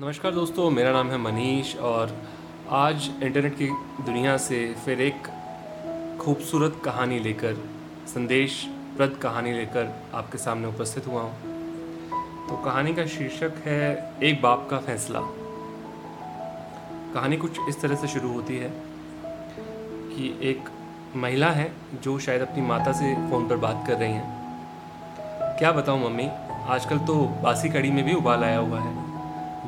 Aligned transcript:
नमस्कार 0.00 0.32
दोस्तों, 0.32 0.70
मेरा 0.70 0.90
नाम 0.92 1.10
है 1.10 1.18
मनीष 1.18 1.74
और 1.76 2.10
आज 2.70 3.08
इंटरनेट 3.22 3.54
की 3.54 3.66
दुनिया 4.04 4.36
से 4.36 4.56
फिर 4.84 5.00
एक 5.00 5.28
खूबसूरत 6.20 6.80
कहानी 6.84 7.18
लेकर 7.18 7.54
संदेश 8.08 8.60
प्रद 8.96 9.16
कहानी 9.22 9.52
लेकर 9.52 9.88
आपके 10.14 10.38
सामने 10.38 10.68
उपस्थित 10.68 11.06
हुआ 11.06 11.22
हूँ। 11.22 11.32
तो 12.48 12.56
कहानी 12.56 12.94
का 12.94 13.06
शीर्षक 13.06 13.62
है, 13.64 14.18
एक 14.22 14.42
बाप 14.42 14.68
का 14.70 14.78
फैसला। 14.78 15.20
कहानी 17.14 17.36
कुछ 17.36 17.60
इस 17.68 17.80
तरह 17.80 17.94
से 17.94 18.08
शुरू 18.08 18.32
होती 18.32 18.56
है 18.56 18.70
कि 19.22 20.38
एक 20.50 20.68
महिला 21.16 21.50
है 21.50 21.72
जो 22.02 22.18
शायद 22.18 22.42
अपनी 22.42 22.66
माता 22.66 22.92
से 22.92 23.14
फ़ोन 23.30 23.48
पर 23.48 23.56
बात 23.56 23.84
कर 23.86 23.96
रही 23.96 24.12
हैं। 24.12 25.56
क्या 25.58 25.72
बताऊँ 25.72 26.04
मम्मी, 26.04 26.28
आजकल 26.68 26.98
तो 26.98 27.18
बासी 27.42 27.68
कड़ी 27.68 27.90
में 27.90 28.04
भी 28.04 28.14
उबाल 28.14 28.44
आया 28.44 28.58
हुआ 28.58 28.80
है। 28.80 29.05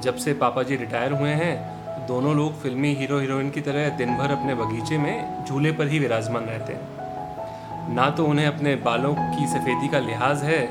जब 0.03 0.17
से 0.17 0.33
पापा 0.35 0.63
जी 0.63 0.77
रिटायर 0.77 1.13
हुए 1.13 1.31
हैं, 1.31 2.07
दोनों 2.07 2.35
लोग 2.37 2.61
फिल्मी 2.61 2.95
हीरो 2.95 3.19
हीरोइन 3.19 3.51
की 3.51 3.61
तरह 3.61 3.89
दिन 3.89 4.17
भर 4.17 4.31
अपने 4.31 4.55
बगीचे 4.55 4.99
में 4.99 5.45
झूले 5.45 5.73
पर 5.73 5.89
ही 5.89 5.99
विराजमान 5.99 6.45
रहते 6.45 6.73
हैं। 6.73 7.95
ना 7.95 8.11
तो 8.11 8.27
उन्हें 8.27 8.47
अपने 8.47 8.75
बालों 8.77 9.15
की 9.15 9.47
सफ़ेदी 9.47 9.89
का 9.89 9.99
लिहाज 9.99 10.43
है 10.43 10.67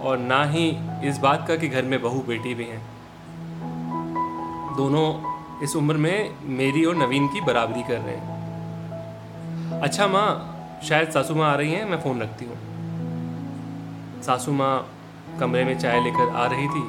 और 0.00 0.18
ना 0.18 0.44
ही 0.44 0.68
इस 1.04 1.18
बात 1.18 1.46
का 1.48 1.56
कि 1.56 1.68
घर 1.68 1.82
में 1.82 2.02
बहू 2.02 2.20
बेटी 2.20 2.54
भी 2.54 2.64
हैं। 2.64 2.82
दोनों 4.76 5.06
इस 5.62 5.76
उम्र 5.76 5.96
में 5.96 6.30
मेरी 6.58 6.84
और 6.84 6.96
नवीन 6.96 7.26
की 7.28 7.40
बराबरी 7.40 7.82
कर 7.82 7.98
रहे 7.98 8.14
हैं। 8.16 9.80
अच्छा 9.80 10.06
माँ, 10.06 10.80
शायद 10.88 11.10
सासू 11.10 11.34
माँ 11.34 11.50
आ 11.52 11.54
रही 11.54 11.72
हैं, 11.72 11.84
मैं 11.84 12.00
फ़ोन 12.00 12.22
रखती 12.22 12.44
हूँ। 12.44 12.56
सासू 14.22 14.52
माँ 14.52 14.86
कमरे 15.40 15.64
में 15.64 15.78
चाय 15.78 16.00
लेकर 16.00 16.28
आ 16.28 16.46
रही 16.46 16.68
थी 16.68 16.82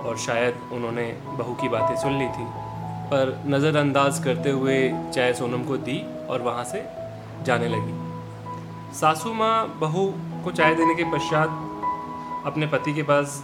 और 0.00 0.18
शायद 0.18 0.54
उन्होंने 0.72 1.04
बहू 1.28 1.54
की 1.54 1.68
बातें 1.68 1.96
सुन 1.96 2.18
ली 2.18 2.28
थी। 2.28 2.44
पर 3.10 3.42
नज़रअंदाज 3.46 4.18
करते 4.24 4.50
हुए 4.50 4.76
चाय 5.14 5.32
सोनम 5.34 5.64
को 5.64 5.76
दी 5.76 5.98
और 6.30 6.42
वहाँ 6.42 6.64
से 6.64 6.84
जाने 7.42 7.68
लगी। 7.68 7.94
सासू 8.98 9.32
माँ 9.34 9.78
बहू 9.80 10.06
को 10.44 10.50
चाय 10.50 10.74
देने 10.74 10.94
के 10.94 11.04
पश्चात 11.12 12.46
अपने 12.46 12.66
पति 12.66 12.92
के 12.94 13.02
पास 13.02 13.42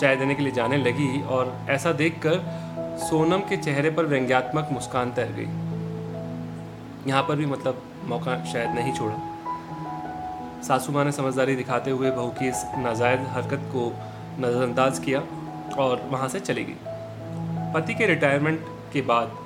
चाय 0.00 0.16
देने 0.16 0.34
के 0.34 0.42
लिए 0.42 0.52
जाने 0.52 0.76
लगी 0.76 1.22
और 1.22 1.52
ऐसा 1.70 1.92
देखकर 1.92 2.96
सोनम 2.98 3.40
के 3.48 3.56
चेहरे 3.56 3.90
पर 3.90 4.06
व्यंग्यात्मक 4.06 4.68
मुस्कान 4.72 5.12
तैर 5.12 5.32
गई। 5.32 7.10
यहाँ 7.10 7.22
पर 7.22 7.36
भी 7.36 7.46
मतलब 7.46 7.82
मौका 8.04 8.44
शायद 8.44 8.70
नहीं 8.70 8.92
छोड़ा। 8.92 9.14
सासू 10.62 10.92
माँ 10.92 11.04
ने 11.04 11.12
समझदारी 11.12 11.56
दिखाते 11.56 11.90
हुए 11.90 12.10
बहू 12.10 12.28
की 12.28 12.48
इस 12.48 12.64
नाजायज़ 12.78 13.20
हरकत 13.28 13.70
को 13.74 13.86
नज़रअंदाज 14.40 14.98
किया 14.98 15.20
और 15.78 16.02
वहाँ 16.10 16.28
से 16.28 16.40
चली 16.40 16.64
गई। 16.64 16.76
पति 17.74 17.94
के 17.94 18.06
रिटायरमेंट 18.06 18.66
के 18.92 19.00
बाद 19.02 19.36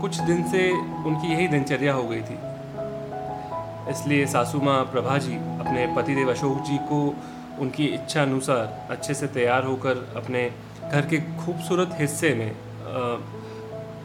कुछ 0.00 0.18
दिन 0.20 0.42
से 0.48 0.70
उनकी 1.04 1.32
यही 1.32 1.48
दिनचर्या 1.48 1.92
हो 1.92 2.08
गई 2.08 2.20
थी। 2.20 2.38
इसलिए 3.90 4.26
सासू 4.26 4.60
माँ 4.60 4.84
प्रभा 4.84 5.18
जी 5.18 5.34
अपने 5.34 5.86
पतिदेव 5.96 6.30
अशोक 6.30 6.62
जी 6.62 6.76
को 6.76 7.16
उनकी 7.60 7.86
इच्छा 7.86 8.22
अनुसार 8.22 8.86
अच्छे 8.90 9.14
से 9.14 9.26
तैयार 9.26 9.64
होकर 9.64 10.12
अपने 10.16 10.50
घर 10.92 11.06
के 11.06 11.18
खूबसूरत 11.18 11.90
हिस्से 11.94 12.34
में 12.34 12.52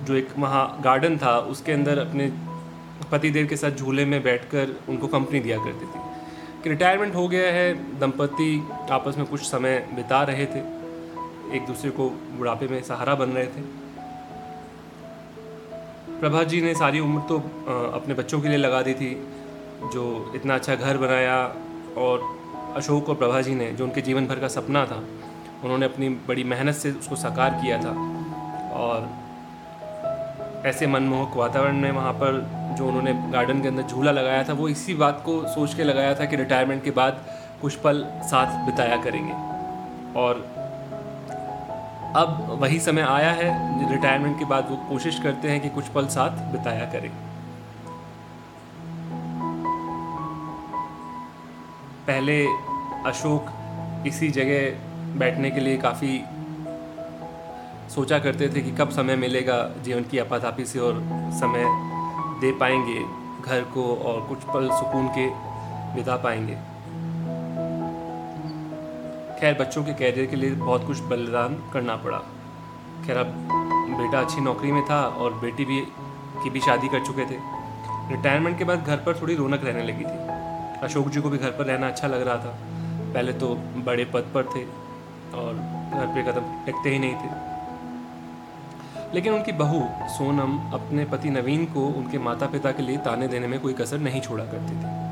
जो 0.06 0.16
एक 0.16 0.30
वहाँ 0.38 0.82
गार्डन 0.84 1.18
था, 1.18 1.38
उसके 1.38 1.72
अंदर 1.72 2.00
अपने 2.00 2.32
पतिदेव 3.12 3.48
के 3.48 3.56
साथ 3.56 3.72
झूले 3.72 4.06
में 4.06 4.24
बैठकर 4.24 4.76
उनको 4.90 5.08
कंपनी 5.08 5.40
दिया 5.40 5.58
करती 5.58 5.86
थी। 5.86 6.00
कि 6.64 6.70
रिटायरमेंट 6.70 7.16
हो 7.16 7.28
गया 7.28 7.52
है 7.52 8.00
दंपति 8.00 8.68
आपस 8.92 9.18
में 9.18 9.26
कुछ 9.28 9.42
समय 9.42 9.88
बिता 9.94 10.24
रहे 10.24 10.46
थे। 10.46 10.79
एक 11.54 11.66
दूसरे 11.66 11.92
को 11.92 12.10
बुढ़ापे 12.10 12.68
में 12.68 12.82
सहारा 12.84 13.16
बन 13.16 13.30
रहे 13.30 13.46
थे। 13.46 13.62
प्रभा 16.20 16.44
जी 16.44 16.62
ने 16.62 16.74
सारी 16.76 17.00
उम्र 17.00 17.22
तो 17.30 17.38
अपने 17.94 18.14
बच्चों 18.14 18.42
के 18.42 18.48
लिए 18.48 18.58
लगा 18.58 18.82
दी 18.82 18.94
थी, 18.94 19.12
जो 19.94 20.32
इतना 20.36 20.56
अच्छा 20.56 20.76
घर 20.76 20.98
बनाया 20.98 21.38
और 21.98 22.24
अशोक 22.76 23.10
और 23.10 23.16
प्रभा 23.16 23.42
जी 23.42 23.56
ने, 23.56 23.72
जो 23.72 23.84
उनके 23.86 24.02
जीवन 24.02 24.28
भर 24.28 24.40
का 24.40 24.48
सपना 24.48 24.86
था, 24.86 25.04
उन्होंने 25.64 25.86
अपनी 25.86 26.10
बड़ी 26.28 26.44
मेहनत 26.44 26.76
से 26.76 26.92
उसको 26.92 27.16
साकार 27.16 27.60
किया 27.62 27.78
था। 27.78 27.94
और 28.76 29.10
ऐसे 30.68 30.88
मनमोहक 30.88 31.38
वातावरण 31.38 31.76
में 31.76 31.92
वहाँ 31.92 32.14
पर 32.14 32.42
जो 32.78 32.88
उन्होंने 32.88 33.14
गार्डन 33.32 33.62
के 33.62 33.68
अंदर 33.68 33.84
झूला 33.84 34.12
लगाया 34.12 34.44
था, 34.44 34.54
वो 34.54 34.70
इसी 34.70 34.94
बात 34.94 35.22
को 35.26 35.42
सोच 35.48 35.74
के 35.74 35.84
लगाया 35.84 36.14
था 36.16 36.26
कि 36.26 36.36
रिटायरमेंट 36.36 36.84
के 36.84 36.92
बाद 36.92 37.26
कुछ 37.62 37.76
पल 37.76 38.06
साथ 38.24 38.66
बिताया 38.66 38.98
करेंगे। 39.04 39.34
और 40.20 40.48
अब 42.16 42.58
वही 42.62 42.80
समय 42.80 43.02
आया 43.02 43.32
है 43.32 43.90
रिटायरमेंट 43.92 44.40
के 44.40 44.46
बाद 44.46 44.70
वो 44.70 44.76
कोशिश 44.76 45.20
करते 45.20 45.50
हैं 45.50 45.62
कि 45.62 45.70
कुछ 45.70 45.88
पल 45.88 46.08
साथ 46.08 46.30
बिताया 46.30 46.86
करें। 46.86 47.10
पहले 52.08 52.46
अशोक 53.06 53.52
इसी 54.08 54.30
जगह 54.30 55.20
बैठने 55.20 55.52
के 55.52 55.60
लिए 55.60 55.78
काफ़ी 55.78 56.22
सोचा 57.90 58.20
करते 58.20 58.50
थे 58.50 58.62
कि 58.62 58.72
कब 58.72 58.90
समय 58.90 59.16
मिलेगा 59.16 59.72
जीवन 59.82 60.04
की 60.04 60.18
अपाधापी 60.18 60.66
से 60.66 60.80
और 60.80 61.02
समय 61.34 61.66
दे 62.42 62.52
पाएँगे, 62.52 63.00
घर 63.42 63.62
को 63.62 63.96
और 63.96 64.22
कुछ 64.28 64.44
पल 64.44 64.70
सुकून 64.70 65.08
के 65.08 65.30
बिता 65.96 66.16
पाएँगे। 66.16 66.69
खैर, 69.40 69.54
बच्चों 69.54 69.84
के 69.84 69.94
कैरियर 69.94 70.26
के 70.26 70.36
लिए 70.36 70.52
बहुत 70.52 70.88
कुछ 70.88 71.00
बलिदान 71.00 71.64
करना 71.74 71.96
पड़ा। 71.96 72.18
खैर, 73.06 73.18
अब 73.18 73.26
बेटा 74.02 74.20
अच्छी 74.20 74.42
नौकरी 74.42 74.72
में 74.72 74.86
था 74.86 75.02
और 75.02 75.34
बेटी 75.34 75.66
भी, 75.66 75.82
की 76.44 76.50
भी 76.50 76.60
शादी 76.60 76.88
कर 76.88 77.06
चुके 77.06 77.26
थे। 77.26 77.38
रिटायरमेंट 78.16 78.58
के 78.58 78.64
बाद 78.64 78.84
घर 78.84 78.98
पर 78.98 79.22
थोड़ी 79.22 79.36
रौनक 79.36 79.62
रहने 79.64 79.84
लगी 79.84 80.04
थी। 80.04 80.18
अशोक 80.80 81.08
जी 81.08 81.22
को 81.22 81.30
भी 81.30 81.38
घर 81.38 81.50
पर 81.50 81.66
रहना 81.66 81.88
अच्छा 81.88 82.08
लग 82.08 82.28
रहा 82.28 82.36
था। 82.36 82.58
पहले 83.14 83.34
तो 83.34 83.56
बड़े 83.56 84.06
पद 84.06 84.32
पर 84.34 84.44
थे 84.44 84.64
और 85.38 85.54
घर 85.94 86.06
पे 86.16 86.24
कदम 86.32 86.66
टिकते 86.66 86.90
ही 86.90 87.00
नहीं 87.00 87.16
थे। 87.16 87.50
लेकिन 89.14 89.34
उनकी 89.34 89.52
बहू 89.52 89.90
सोनम 90.08 90.72
अपने 90.74 91.06
पति 91.06 91.30
नवीन 91.30 91.66
को 91.66 91.88
उनके 91.88 92.18
माता 92.18 92.46
पिता 92.46 92.72
के 92.72 92.84
लिए 92.84 92.98
ताने 92.98 93.28
देने 93.28 93.48
में 93.48 93.60
कोई 93.60 93.74
कसर 93.74 93.98
नहीं 93.98 94.22
छोड़ा 94.22 94.44
करती 94.44 94.72
थी। 94.72 95.10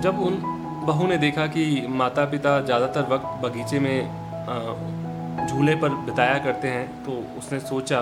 जब 0.00 0.20
उन 0.20 0.55
बहू 0.86 1.06
ने 1.06 1.16
देखा 1.18 1.46
कि 1.46 1.86
माता 1.88 2.24
पिता 2.24 2.60
ज़्यादातर 2.60 3.02
वक्त 3.02 3.46
बगीचे 3.46 3.78
में 3.78 5.46
झूले 5.46 5.74
पर 5.74 5.88
बिताया 5.88 6.38
करते 6.38 6.68
हैं 6.68 7.04
तो 7.04 7.38
उसने 7.38 7.60
सोचा 7.60 8.00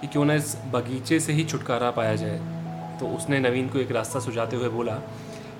कि 0.00 0.06
क्यों 0.06 0.24
ना 0.24 0.34
इस 0.34 0.56
बगीचे 0.72 1.20
से 1.20 1.32
ही 1.32 1.44
छुटकारा 1.44 1.90
पाया 1.90 2.14
जाए। 2.14 2.38
तो 3.00 3.06
उसने 3.06 3.38
नवीन 3.38 3.68
को 3.68 3.78
एक 3.78 3.92
रास्ता 3.92 4.20
सुझाते 4.20 4.56
हुए 4.56 4.68
बोला 4.68 4.92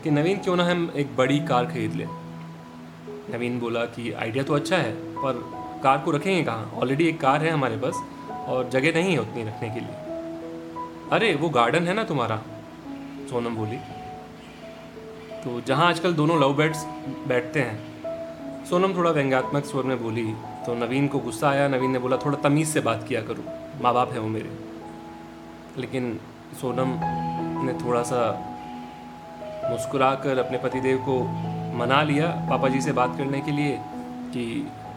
कि, 0.05 0.11
नवीन, 0.11 0.39
क्यों 0.39 0.57
ना 0.57 0.65
हम 0.65 0.93
एक 0.97 1.17
बड़ी 1.17 1.39
कार 1.41 1.67
खरीद 1.67 1.95
लें? 1.95 2.09
नवीन 3.35 3.59
बोला 3.61 3.85
कि, 3.85 4.13
आइडिया 4.13 4.45
तो 4.45 4.55
अच्छा 4.55 4.77
है, 4.77 4.93
पर 4.93 5.43
कार 5.83 5.99
को 5.99 6.11
रखेंगे 6.11 6.43
कहाँ? 6.45 6.73
ऑलरेडी 6.75 7.09
एक 7.09 7.21
कार 7.21 7.45
है 7.45 7.51
हमारे 7.51 7.77
पास 7.77 8.03
और 8.49 8.69
जगह 8.69 9.01
नहीं 9.01 9.13
है 9.13 9.19
उतनी 9.19 9.45
रखने 9.45 9.71
के 9.71 9.81
लिए। 9.81 9.95
अरे, 11.13 11.35
वो 11.35 11.49
गार्डन 11.49 11.87
है 11.87 11.95
ना 11.95 12.05
तुम्हारा? 12.05 12.43
सोनम 13.31 13.57
बोली। 13.57 13.98
तो 15.45 15.61
जहाँ 15.61 15.87
आजकल 15.89 16.13
दोनों 16.15 16.41
लव 16.41 16.55
बर्ड्स 16.57 16.85
बैठते 17.29 17.61
हैं, 17.61 18.65
सोनम 18.65 18.95
थोड़ा 18.97 19.11
व्यंग्यात्मक 19.11 19.65
स्वर 19.65 19.85
में 19.85 20.03
बोली 20.03 20.25
तो 20.67 20.75
नवीन 20.75 21.07
को 21.09 21.19
गुस्सा 21.19 21.49
आया, 21.51 21.69
नवीन 21.69 21.91
ने 21.91 21.99
बोला, 21.99 22.17
थोड़ा 22.17 22.39
तमीज़ 22.39 22.69
से 22.69 22.81
बात 22.81 23.05
किया 23.09 23.21
करो 23.21 23.45
माँ 23.83 23.93
बाप 23.95 24.13
है 24.13 24.19
वो 24.19 24.29
मेरे। 24.29 24.51
लेकिन 25.79 26.19
सोनम 26.61 26.99
ने 27.67 27.73
थोड़ा 27.85 28.03
सा 28.03 28.21
मुस्कुरा 29.71 30.15
कर 30.15 30.39
अपने 30.39 30.59
पतिदेव 30.59 30.99
को 31.09 31.23
मना 31.79 32.03
लिया 32.03 32.27
पापा 32.51 32.69
जी 32.69 32.81
से 32.81 32.93
बात 32.93 33.17
करने 33.19 33.41
के 33.41 33.53
लिए 33.53 33.79
कि 34.35 34.45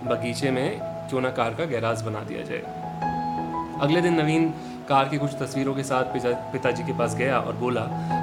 बगीचे 0.03 0.51
में 0.51 0.79
क्यों 1.09 1.21
ना 1.21 1.29
कार 1.31 1.53
का 1.53 1.65
गैराज 1.65 2.01
बना 2.01 2.19
दिया 2.23 2.43
जाए। 2.43 2.63
अगले 3.81 4.01
दिन 4.01 4.21
नवीन 4.21 4.53
कार 4.91 5.09
की 5.09 5.17
कुछ 5.17 5.35
तस्वीरों 5.39 5.73
के 5.75 5.83
साथ 5.83 6.13
पिता, 6.13 6.29
पिताजी 6.51 6.83
के 6.83 6.93
पास 6.93 7.15
गया 7.15 7.39
और 7.39 7.55
बोला, 7.55 7.81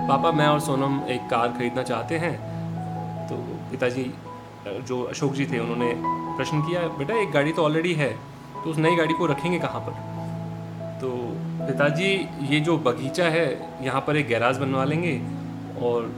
पापा, 0.08 0.32
मैं 0.32 0.46
और 0.46 0.60
सोनम 0.60 1.00
एक 1.08 1.28
कार 1.30 1.48
खरीदना 1.48 1.82
चाहते 1.82 2.18
हैं। 2.18 2.34
तो 3.28 3.36
पिताजी, 3.70 4.04
जो 4.82 5.02
अशोक 5.04 5.32
जी 5.32 5.46
थे, 5.46 5.58
उन्होंने 5.58 5.92
प्रश्न 6.36 6.60
किया, 6.62 6.80
बेटा, 6.98 7.14
एक 7.14 7.30
गाड़ी 7.32 7.52
तो 7.52 7.64
ऑलरेडी 7.64 7.94
है 7.94 8.10
तो 8.54 8.70
उस 8.70 8.78
नई 8.78 8.96
गाड़ी 8.96 9.14
को 9.14 9.26
रखेंगे 9.26 9.58
कहाँ 9.58 9.80
पर? 9.80 9.92
तो 11.00 11.10
पिताजी, 11.60 12.10
ये 12.48 12.60
जो 12.60 12.76
बगीचा 12.80 13.28
है, 13.28 13.46
यहाँ 13.84 14.00
पर 14.00 14.16
एक 14.16 14.28
गैराज 14.28 14.58
बनवा 14.58 14.84
लेंगे 14.84 15.14
और 15.82 16.12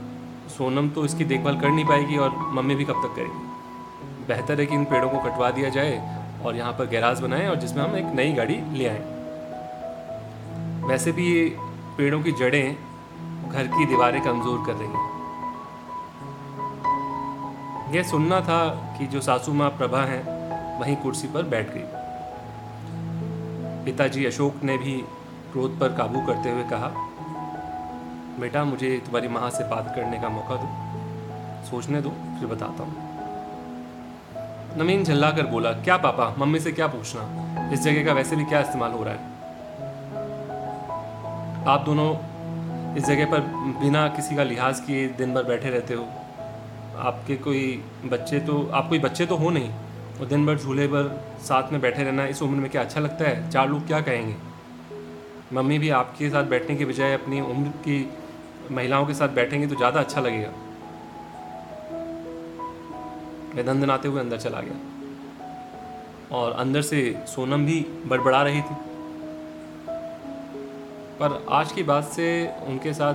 सोनम 0.49 0.89
तो 0.89 1.05
इसकी 1.05 1.25
देखभाल 1.25 1.59
कर 1.59 1.69
नहीं 1.69 1.85
पाएगी 1.85 2.17
और 2.17 2.35
मम्मी 2.53 2.75
भी 2.75 2.85
कब 2.85 3.01
तक 3.03 3.15
करेगी। 3.15 4.27
बेहतर 4.27 4.59
है 4.59 4.65
कि 4.65 4.75
इन 4.75 4.85
पेड़ों 4.85 5.09
को 5.09 5.19
कटवा 5.19 5.49
दिया 5.51 5.69
जाए 5.69 5.95
और 6.45 6.55
यहाँ 6.55 6.73
पर 6.73 6.87
गैराज 6.87 7.19
बनाएँ 7.19 7.47
और 7.47 7.55
जिसमें 7.55 7.83
हम 7.83 7.95
एक 7.95 8.13
नई 8.15 8.33
गाड़ी 8.33 8.61
ले 8.73 8.87
आएँ। 8.87 9.20
वैसे 10.81 11.11
भी 11.11 11.33
ये 11.33 11.57
पेड़ों 11.97 12.21
की 12.21 12.31
जड़ें 12.31 12.77
घर 13.49 13.67
की 13.67 13.85
दीवारें 13.85 14.21
कमज़ोर 14.21 14.65
कर 14.65 14.73
रही 14.73 14.87
हैं। 14.87 15.09
यह 17.93 18.03
सुनना 18.03 18.41
था 18.41 18.67
कि 18.97 19.07
जो 19.07 19.21
सासू 19.21 19.53
माँ 19.53 19.69
प्रभा 19.69 20.01
हैं, 20.01 20.23
वहीं 20.79 20.95
कुर्सी 20.95 21.27
पर 21.27 21.43
बैठ 21.43 21.73
गई। 21.73 21.83
पिताजी 23.85 24.25
अशोक 24.25 24.63
ने 24.63 24.77
भी 24.77 24.97
क्रोध 25.51 25.79
पर 25.79 25.87
काबू 25.87 26.21
करते 26.21 26.49
हुए 26.49 26.63
कहा, 26.63 26.87
बेटा, 28.39 28.63
मुझे 28.63 29.01
तुम्हारी 29.05 29.27
माँ 29.27 29.49
से 29.49 29.63
बात 29.63 29.93
करने 29.95 30.19
का 30.19 30.29
मौका 30.29 30.55
दो। 30.55 30.67
सोचने 31.69 32.01
दो, 32.01 32.09
फिर 32.09 32.47
बताता 32.47 32.83
हूँ। 32.83 32.93
नवीन 34.77 35.03
झल्ला 35.03 35.31
कर 35.31 35.45
बोला, 35.45 35.71
क्या 35.71 35.97
पापा, 35.97 36.35
मम्मी 36.37 36.59
से 36.59 36.71
क्या 36.71 36.87
पूछना? 36.87 37.69
इस 37.73 37.79
जगह 37.79 38.05
का 38.05 38.13
वैसे 38.13 38.35
भी 38.35 38.45
क्या 38.45 38.59
इस्तेमाल 38.59 38.91
हो 38.91 39.03
रहा 39.03 39.13
है? 39.13 39.30
आप 41.61 41.83
दोनों 41.85 42.09
इस 42.97 43.03
जगह 43.05 43.25
पर 43.25 43.39
बिना 43.81 44.07
किसी 44.07 44.35
का 44.35 44.43
लिहाज 44.43 44.79
किए 44.79 45.07
दिन 45.07 45.33
भर 45.33 45.43
बैठे 45.43 45.69
रहते 45.69 45.93
हो। 45.93 46.03
आपके 46.99 47.35
कोई 47.37 47.83
बच्चे 48.05 48.39
तो 48.39 48.69
आप 48.73 48.89
कोई 48.89 48.99
बच्चे 48.99 49.25
तो 49.25 49.35
हो 49.35 49.49
नहीं, 49.49 49.69
और 50.19 50.27
दिन 50.27 50.45
भर 50.45 50.57
झूले 50.57 50.87
पर 50.87 51.23
साथ 51.41 51.71
में 51.71 51.79
बैठे 51.81 52.03
रहना 52.03 52.25
इस 52.25 52.41
उम्र 52.41 52.59
में 52.59 52.69
क्या 52.69 52.81
अच्छा 52.81 53.01
लगता 53.01 53.27
है? 53.27 53.49
चार 53.51 53.69
लोग 53.69 53.87
क्या 53.87 54.01
कहेंगे? 54.01 54.35
मम्मी 55.53 55.79
भी 55.79 55.89
आपके 55.89 56.29
साथ 56.29 56.43
बैठने 56.43 56.75
के 56.75 56.85
बजाय 56.85 57.13
अपनी 57.13 57.41
उम्र 57.41 57.69
की 57.69 58.09
महिलाओं 58.71 59.05
के 59.05 59.13
साथ 59.13 59.29
बैठेंगे 59.29 59.67
तो 59.67 59.75
ज़्यादा 59.75 59.99
अच्छा 59.99 60.21
लगेगा। 60.21 60.51
मैं 63.55 63.65
दंदनाते 63.65 64.07
हुए 64.07 64.19
अंदर 64.19 64.37
चला 64.37 64.61
गया। 64.61 66.37
और 66.37 66.51
अंदर 66.51 66.81
से 66.81 67.23
सोनम 67.27 67.65
भी 67.65 67.85
बड़बड़ा 68.07 68.41
रही 68.43 68.61
थी। 68.61 68.75
पर 71.21 71.33
आज 71.49 71.71
की 71.71 71.83
बात 71.83 72.03
से 72.03 72.27
उनके 72.67 72.93
साथ 72.93 73.13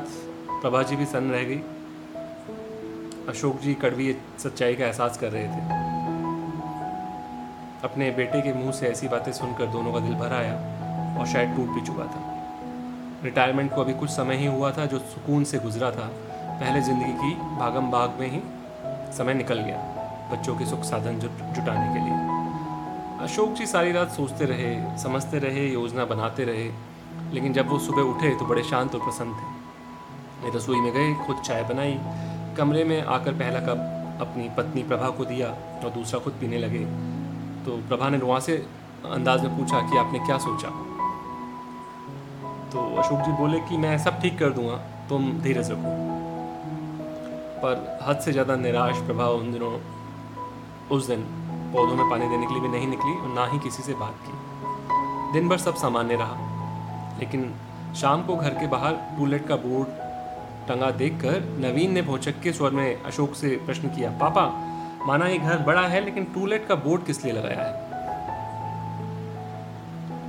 प्रभा 0.51 0.83
जी 0.83 0.97
भी 0.97 1.07
सन 1.07 1.31
रह 1.31 1.43
गई। 1.43 1.59
अशोक 3.29 3.59
जी 3.61 3.75
कड़वी 3.75 4.17
सच्चाई 4.39 4.75
का 4.75 4.85
एहसास 4.85 5.19
कर 5.19 5.33
रहे 5.33 5.45
थे। 5.45 5.63
अपने 7.85 8.11
बेटे 8.11 8.43
के 8.43 8.53
मुँह 8.53 8.73
से 8.73 8.87
ऐसी 8.87 9.09
बातें 9.09 9.33
सुनकर 9.33 9.67
दोनों 9.67 9.93
का 9.93 10.01
दिल 10.01 10.15
भर 10.15 10.33
आया 10.33 10.55
और 11.21 11.27
शायद 11.27 11.57
टूट 11.57 11.75
भी 11.75 11.81
चुका 11.81 12.05
था। 12.05 12.23
रिटायरमेंट 13.25 13.75
को 13.75 13.81
अभी 13.81 13.95
कुछ 13.95 14.11
समय 14.11 14.37
ही 14.37 14.47
हुआ 14.47 14.73
था 14.73 14.87
जो 14.87 14.99
सुकून 14.99 15.45
से 15.45 15.59
गुजरा 15.59 15.91
था। 15.91 16.11
पहले 16.61 16.81
ज़िंदगी 16.81 17.13
की 17.13 17.35
भागम 17.59 17.91
भाग 17.91 18.21
में 18.21 18.29
ही 18.31 18.43
समय 19.17 19.35
निकल 19.35 19.61
गया 19.61 19.79
बच्चों 20.33 20.57
के 20.57 20.67
सुख 20.67 20.83
साधन 20.85 21.19
जुट, 21.19 21.31
जुटाने 21.31 21.95
के 21.95 22.05
लिए। 22.07 23.25
अशोक 23.25 23.53
जी 23.53 23.67
सारी 23.67 23.93
रात 23.93 24.11
सोचते 24.11 24.45
रहे, 24.45 24.99
समझते 24.99 25.39
रहे, 25.39 25.67
योजना 25.67 26.05
बनाते 26.05 26.45
रहे। 26.45 26.96
लेकिन 27.33 27.53
जब 27.53 27.69
वो 27.69 27.79
सुबह 27.79 28.03
उठे 28.05 28.35
तो 28.35 28.47
बड़े 28.47 28.63
शांत 28.63 28.95
और 28.95 29.01
प्रसन्न 29.01 29.33
थे। 29.33 29.55
मैं 30.43 30.53
रसोई 30.53 30.81
में 30.81 30.93
गए, 30.93 31.13
खुद 31.27 31.37
चाय 31.37 31.63
बनाई, 31.65 31.99
कमरे 32.57 32.85
में 32.85 33.03
आकर 33.03 33.33
पहला 33.35 33.61
कप 33.61 34.19
अपनी 34.21 34.49
पत्नी 34.57 34.83
प्रभा 34.83 35.09
को 35.11 35.25
दिया 35.25 35.49
और 35.85 35.91
दूसरा 35.91 36.21
खुद 36.21 36.33
पीने 36.33 36.59
लगे। 36.59 36.85
तो 37.65 37.77
प्रभा 37.89 38.09
ने 38.09 38.19
रुआ 38.19 38.39
से 38.39 38.57
अंदाज 39.13 39.43
में 39.43 39.57
पूछा 39.59 39.81
कि 39.81 39.99
आपने 39.99 40.19
क्या 40.19 40.39
सोचा? 40.39 40.69
तो 42.73 42.85
अशोक 42.97 43.21
जी 43.21 43.33
बोले 43.33 43.61
कि 43.61 43.77
मैं 43.77 43.97
सब 43.99 44.21
ठीक 44.21 44.39
कर 44.39 44.51
दूँगा, 44.51 44.77
तुम 45.09 45.33
धीरज 45.41 45.71
रखो। 45.71 45.95
पर 47.63 47.99
हद 48.03 48.19
से 48.19 48.33
ज़्यादा 48.33 48.57
निराश 48.57 48.99
प्रभा 48.99 49.29
उन 49.31 49.53
दिनों, 49.53 49.73
उस 50.91 51.07
दिन 51.07 51.23
पौधों 51.73 51.97
में 51.97 52.11
पानी 52.11 52.29
देने 52.29 52.47
के 52.47 52.55
लिए 52.55 52.63
भी 52.63 52.69
नहीं 52.69 52.89
निकली 52.89 53.13
और 53.13 53.29
ना 53.29 53.47
ही 53.47 53.59
किसी 53.59 53.83
से 53.83 53.95
बात 53.95 54.15
की। 54.27 55.33
दिन 55.33 55.49
भर 55.49 55.59
सब 55.59 55.75
सामान्य 55.75 56.17
रहा। 56.17 56.46
लेकिन 57.19 57.55
शाम 57.97 58.23
को 58.23 58.37
घर 58.37 58.51
के 58.51 58.67
बाहर 58.67 58.93
टूलेट 59.19 59.47
का 59.47 59.57
बोर्ड 59.57 59.89
टंगा 60.69 60.91
देखकर 60.91 61.43
नवीन 61.59 61.93
ने 61.93 62.03
भौचक 62.03 62.41
के 62.41 62.53
स्वर 62.53 62.71
में 62.71 63.03
अशोक 63.03 63.35
से 63.35 63.49
प्रश्न 63.57 63.89
किया, 63.89 64.11
पापा, 64.11 64.47
माना 65.07 65.27
ये 65.27 65.39
घर 65.39 65.59
बड़ा 65.59 65.87
है, 65.87 66.05
लेकिन 66.05 66.25
टूलेट 66.25 66.67
का 66.67 66.75
बोर्ड 66.75 67.05
किस 67.05 67.25
लिए 67.25 67.33
लगाया 67.33 67.63
है? 67.63 67.85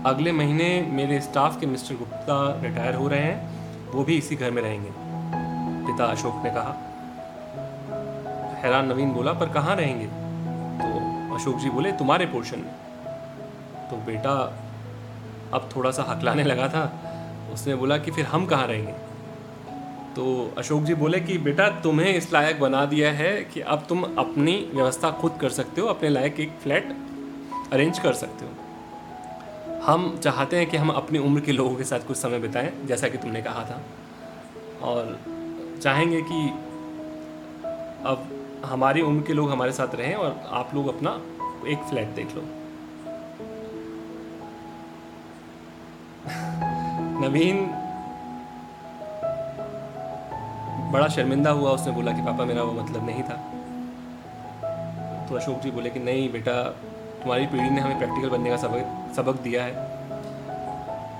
अगले 0.05 0.31
महीने 0.31 0.87
मेरे 0.91 1.19
स्टाफ 1.21 1.59
के 1.59 1.65
मिस्टर 1.65 1.95
गुप्ता 1.95 2.61
रिटायर 2.61 2.95
हो 2.95 3.07
रहे 3.07 3.19
हैं, 3.19 3.91
वो 3.91 4.03
भी 4.03 4.17
इसी 4.17 4.35
घर 4.35 4.51
में 4.51 4.61
रहेंगे, 4.61 4.89
पिता 5.87 6.05
अशोक 6.05 6.41
ने 6.43 6.49
कहा। 6.49 6.75
हैरान 8.57 8.85
नवीन 8.85 9.11
बोला, 9.13 9.33
पर 9.33 9.49
कहाँ 9.49 9.75
रहेंगे? 9.75 10.05
तो 10.77 11.35
अशोक 11.35 11.57
जी 11.57 11.69
बोले, 11.69 11.91
तुम्हारे 11.91 12.25
पोर्शन 12.25 12.59
में। 12.59 12.73
तो 13.89 13.97
बेटा 14.05 14.33
अब 15.53 15.69
थोड़ा 15.75 15.91
सा 15.91 16.03
हकलाने 16.03 16.43
लगा 16.43 16.67
था। 16.67 17.13
उसने 17.53 17.75
बोला 17.75 17.97
कि 17.97 18.11
फिर 18.11 18.25
हम 18.25 18.45
कहाँ 18.45 18.67
रहेंगे? 18.67 18.91
तो 20.15 20.53
अशोक 20.57 20.83
जी 20.83 20.93
बोले 20.93 21.19
कि, 21.19 21.37
बेटा, 21.37 21.69
तुम्हें 21.69 22.15
इस 22.15 22.33
लायक 22.33 22.59
बना 22.59 22.85
दिया 22.85 23.11
है 23.11 23.43
कि 23.43 23.59
अब 23.59 23.85
तुम 23.89 24.03
अपनी 24.03 24.71
व्यवस्था 24.73 25.11
खुद 25.11 25.37
कर 25.41 25.49
सकते 25.49 25.81
हो, 25.81 25.87
अपने 25.87 26.09
लायक 26.09 26.39
एक 26.39 26.51
फ्लैट 26.51 26.95
अरेंज 27.73 27.99
कर 27.99 28.13
सकते 28.13 28.45
हो। 28.45 28.51
हम 29.83 30.19
चाहते 30.23 30.57
हैं 30.57 30.69
कि 30.69 30.77
हम 30.77 30.89
अपनी 30.89 31.19
उम्र 31.19 31.41
के 31.41 31.51
लोगों 31.51 31.75
के 31.75 31.83
साथ 31.83 31.99
कुछ 31.99 32.17
समय 32.17 32.39
बिताएँ, 32.39 32.73
जैसा 32.85 33.07
कि 33.07 33.17
तुमने 33.17 33.41
कहा 33.41 33.63
था। 33.63 33.81
और 34.81 35.19
चाहेंगे 35.81 36.21
कि 36.21 36.49
अब 38.05 38.45
हमारी 38.65 39.01
उम्र 39.01 39.23
के 39.23 39.33
लोग 39.33 39.51
हमारे 39.51 39.71
साथ 39.71 39.95
रहें 39.95 40.15
और 40.15 40.41
आप 40.49 40.71
लोग 40.75 40.87
अपना 40.87 41.21
एक 41.67 41.77
फ्लैट 41.77 42.07
देख 42.07 42.35
लो। 42.35 42.43
नवीन 47.19 47.65
बड़ा 50.91 51.07
शर्मिंदा 51.07 51.51
हुआ, 51.51 51.71
उसने 51.71 51.91
बोला 51.93 52.11
कि 52.11 52.21
पापा, 52.21 52.45
मेरा 52.45 52.63
वो 52.63 52.71
मतलब 52.73 53.05
नहीं 53.05 53.23
था। 53.23 53.35
तो 55.29 55.35
अशोक 55.35 55.59
जी 55.61 55.71
बोले 55.71 55.89
कि 55.89 55.99
नहीं 55.99 56.31
बेटा, 56.31 56.61
तुम्हारी 57.21 57.45
पीढ़ी 57.45 57.69
ने 57.69 57.81
हमें 57.81 57.97
प्रैक्टिकल 57.97 58.29
बनने 58.29 58.49
का 58.49 58.57
सबक 58.57 59.13
सबक 59.15 59.41
दिया 59.41 59.63
है। 59.63 59.73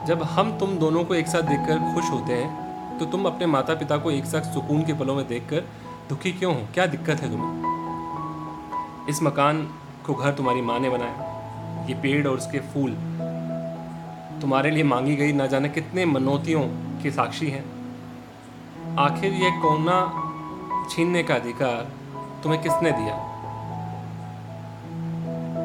जब 0.06 0.24
हम 0.24 0.58
तुम 0.58 0.78
दोनों 0.78 1.04
को 1.06 1.16
एक 1.16 1.28
साथ 1.28 1.42
देखकर 1.44 1.80
खुश 1.94 2.10
होते 2.12 2.34
हैं 2.34 2.98
तो 3.00 3.06
तुम 3.06 3.26
अपने 3.26 3.46
माता 3.46 3.74
पिता 3.76 3.98
को 3.98 4.12
एक 4.12 4.26
साथ 4.26 4.54
सुकून 4.54 4.84
के 4.84 4.94
पलों 4.94 5.16
में 5.16 5.28
देखकर 5.28 5.64
दुखी 6.10 6.32
क्यों 6.32 6.54
हो? 6.56 6.62
क्या 6.74 6.86
दिक्कत 6.86 7.22
है 7.22 7.32
तुम्हें? 7.32 9.08
इस 9.10 9.22
मकान 9.24 9.62
को 10.06 10.14
घर 10.14 10.34
तुम्हारी 10.34 10.62
माँ 10.62 10.80
ने 10.80 10.90
बनाया। 10.90 11.86
ये 11.90 11.94
पेड़ 11.94 12.28
और 12.28 12.38
उसके 12.38 12.60
फूल 12.70 12.92
तुम्हारे 14.42 14.72
लिए 14.72 14.84
मांगी 14.84 15.16
गई 15.16 15.34
ना 15.34 15.46
जाने 15.48 15.70
कितने 15.70 16.06
मनोतियों 16.06 16.62
के 17.04 17.12
साक्षी 17.12 17.48
हैं। 17.48 17.64
आखिर 19.00 19.34
ये 19.34 19.52
कोना 19.52 19.98
छीनने 20.90 21.24
का 21.24 21.36
अधिकार 21.36 21.88
तुम्हें 22.44 22.62
किसने 22.62 22.92
दिया? 22.92 23.16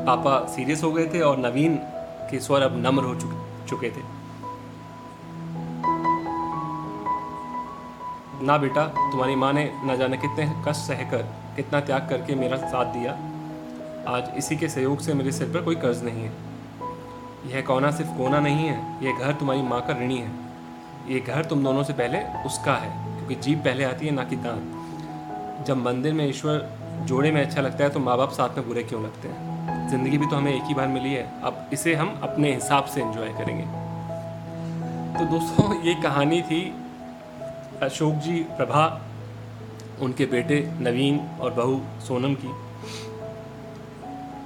पापा 0.06 0.38
सीरियस 0.46 0.82
हो 0.84 0.92
गए 0.92 1.06
थे 1.06 1.20
और 1.20 1.38
नवीन 1.38 1.76
के 2.30 2.40
स्वर 2.40 2.62
अब 2.62 2.76
नम्र 2.86 3.04
हो 3.04 3.14
चुके 3.68 3.90
थे। 3.90 4.04
ना 8.46 8.56
बेटा, 8.58 8.86
तुम्हारी 8.86 9.34
माँ 9.36 9.52
ने 9.52 9.64
ना 9.84 9.96
जाने 9.96 10.16
कितने 10.16 10.46
कष्ट 10.68 10.80
सहकर, 10.80 11.22
कितना 11.56 11.80
त्याग 11.80 12.08
करके 12.08 12.34
मेरा 12.34 12.56
साथ 12.56 12.84
दिया। 12.84 13.12
आज 14.16 14.32
इसी 14.36 14.56
के 14.56 14.68
सहयोग 14.68 14.98
से 14.98 15.14
मेरे 15.14 15.32
सिर 15.32 15.48
पर 15.48 15.62
कोई 15.62 15.74
कर्ज 15.74 16.02
नहीं 16.04 16.22
है। 16.22 16.51
यह 17.46 17.60
कोना 17.60 17.90
सिर्फ़ 17.90 18.10
कोना 18.18 18.40
नहीं 18.40 18.66
है, 18.66 19.04
यह 19.04 19.18
घर 19.18 19.32
तुम्हारी 19.32 19.62
माँ 19.62 19.80
का 19.80 19.98
ऋणी 20.00 20.18
है। 20.18 20.30
ये 21.08 21.20
घर 21.20 21.44
तुम 21.44 21.64
दोनों 21.64 21.82
से 21.84 21.92
पहले 21.92 22.18
उसका 22.46 22.74
है, 22.74 22.90
क्योंकि 23.16 23.34
जीप 23.36 23.58
पहले 23.58 23.84
आती 23.84 24.06
है, 24.06 24.12
ना 24.12 24.24
कि 24.24 24.36
दांत। 24.36 25.66
जब 25.66 25.76
मंदिर 25.76 26.12
में 26.12 26.28
ईश्वर 26.28 26.68
जोड़े 27.04 27.30
में 27.30 27.40
अच्छा 27.44 27.60
लगता 27.60 27.84
है 27.84 27.90
तो 27.90 28.00
माँ 28.00 28.16
बाप 28.18 28.30
साथ 28.30 28.56
में 28.56 28.66
बुरे 28.68 28.82
क्यों 28.82 29.02
लगते 29.02 29.28
हैं? 29.28 29.88
ज़िंदगी 29.90 30.18
भी 30.18 30.26
तो 30.26 30.36
हमें 30.36 30.52
एक 30.54 30.62
ही 30.62 30.74
बार 30.74 30.88
मिली 30.88 31.12
है, 31.14 31.30
अब 31.42 31.70
इसे 31.72 31.94
हम 31.94 32.18
अपने 32.22 32.54
हिसाब 32.54 32.84
से 32.84 33.00
एंजॉय 33.00 33.28
करेंगे। 33.28 33.64
तो 35.18 35.24
दोस्तों, 35.30 35.82
ये 35.82 35.94
कहानी 36.02 36.42
थी 36.42 36.62
अशोक 37.82 38.14
जी, 38.14 38.42
प्रभा, 38.56 38.84
उनके 40.00 40.26
बेटे 40.26 40.66
नवीन 40.80 41.18
और 41.40 41.54
बहू 41.54 41.80
सोनम 42.00 42.34
की। 42.34 42.52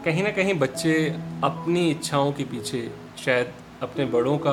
कहीं 0.07 0.23
ना 0.23 0.31
कहीं 0.31 0.55
बच्चे 0.55 0.93
अपनी 1.45 1.91
इच्छाओं 1.91 2.33
के 2.33 2.45
पीछे 2.45 2.93
शायद 3.19 3.47
अपने 3.83 4.05
बड़ों 4.05 4.39
का 4.39 4.53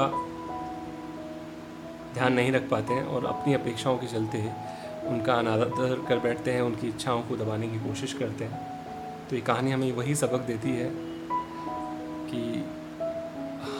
ध्यान 2.13 2.33
नहीं 2.33 2.51
रख 2.51 2.69
पाते 2.69 2.93
हैं 2.93 3.03
और 3.05 3.25
अपनी 3.25 3.53
अपेक्षाओं 3.53 3.97
के 3.97 4.07
चलते 4.07 4.37
उनका 5.07 5.33
अनादर 5.33 6.05
कर 6.09 6.19
बैठते 6.19 6.51
हैं, 6.51 6.61
उनकी 6.61 6.87
इच्छाओं 6.87 7.21
को 7.21 7.37
दबाने 7.37 7.67
की 7.67 7.79
कोशिश 7.79 8.13
करते 8.13 8.45
हैं। 8.45 8.61
तो 9.29 9.35
ये 9.35 9.41
कहानी 9.41 9.71
हमें 9.71 9.91
वही 9.91 10.15
सबक 10.15 10.41
देती 10.41 10.69
है 10.69 10.89
कि 12.29 12.65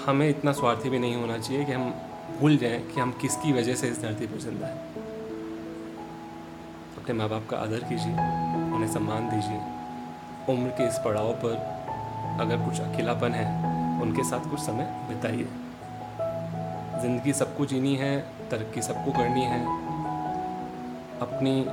हमें 0.05 0.29
इतना 0.29 0.51
स्वार्थी 0.51 0.89
भी 0.89 0.99
नहीं 0.99 1.15
होना 1.15 1.37
चाहिए 1.37 1.65
कि 1.65 1.71
हम 1.71 1.93
भूल 2.39 2.57
जाएँ 2.57 2.81
कि 2.87 2.99
हम 3.01 3.11
किसकी 3.11 3.53
वजह 3.53 3.75
से 3.75 3.87
इस 3.87 4.01
धरती 4.01 4.27
पर 4.27 4.39
ज़िंदा 4.39 4.67
हैं। 4.67 4.79
अपने 6.97 7.15
माँ 7.15 7.29
बाप 7.29 7.47
का 7.49 7.57
आदर 7.57 7.79
कीजिए, 7.79 8.13
उन्हें 8.75 8.93
सम्मान 8.93 9.29
दीजिए। 9.29 9.82
उम्र 10.49 10.69
के 10.69 10.87
इस 10.87 10.97
पड़ाव 11.05 11.31
पर 11.43 11.53
अगर 12.41 12.57
कुछ 12.57 12.79
अकेलापन 12.81 13.31
है, 13.31 13.45
उनके 14.01 14.23
साथ 14.23 14.49
कुछ 14.49 14.59
समय 14.59 14.85
बिताइए। 15.09 15.47
ज़िंदगी 17.01 17.33
सबको 17.33 17.65
जीनी 17.65 17.95
है, 17.95 18.17
तरक्की 18.51 18.81
सबको 18.81 19.11
करनी 19.11 19.41
है। 19.41 19.61
अपनी 21.21 21.67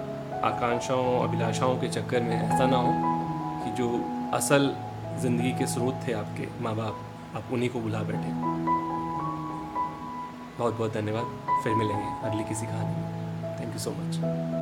आकांक्षाओं 0.45 1.29
अभिलाषाओं 1.29 1.77
के 1.77 1.89
चक्कर 1.89 2.21
में 2.21 2.37
ऐसा 2.37 2.67
ना 2.67 2.77
हो 2.77 2.93
कि 3.65 3.71
जो 3.71 3.89
असल 4.35 4.75
ज़िंदगी 5.19 5.53
के 5.53 5.67
स्रोत 5.67 6.01
थे 6.09 6.13
आपके 6.13 6.49
माँ 6.63 6.75
बाप 6.77 7.01
आप 7.37 7.53
उन्हीं 7.53 7.71
को 7.71 7.81
बुला 7.81 8.03
बैठे। 8.03 8.33
बहुत 10.59 10.75
बहुत 10.79 10.95
धन्यवाद। 10.95 11.61
फिर 11.65 11.75
मिलेंगे 11.75 12.29
अगली 12.29 12.45
किसी 12.45 12.67
कहानी 12.67 12.95
में। 12.95 13.61
Thank 13.61 13.73
you 13.73 13.79
so 13.79 13.91
much 13.91 14.59